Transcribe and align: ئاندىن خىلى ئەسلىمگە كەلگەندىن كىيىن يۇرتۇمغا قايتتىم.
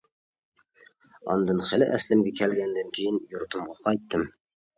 ئاندىن 1.33 1.61
خىلى 1.67 1.89
ئەسلىمگە 1.97 2.33
كەلگەندىن 2.41 2.91
كىيىن 2.97 3.21
يۇرتۇمغا 3.37 3.79
قايتتىم. 3.87 4.27